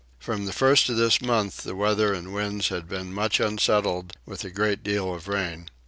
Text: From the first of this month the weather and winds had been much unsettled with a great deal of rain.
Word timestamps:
From 0.17 0.47
the 0.47 0.51
first 0.51 0.89
of 0.89 0.97
this 0.97 1.21
month 1.21 1.57
the 1.57 1.75
weather 1.75 2.11
and 2.11 2.33
winds 2.33 2.69
had 2.69 2.89
been 2.89 3.13
much 3.13 3.39
unsettled 3.39 4.13
with 4.25 4.43
a 4.43 4.49
great 4.49 4.81
deal 4.81 5.13
of 5.13 5.27
rain. 5.27 5.69